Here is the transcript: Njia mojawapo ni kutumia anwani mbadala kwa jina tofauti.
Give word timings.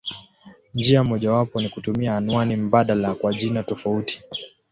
Njia 0.73 1.03
mojawapo 1.03 1.61
ni 1.61 1.69
kutumia 1.69 2.17
anwani 2.17 2.55
mbadala 2.55 3.15
kwa 3.15 3.33
jina 3.33 3.63
tofauti. 3.63 4.21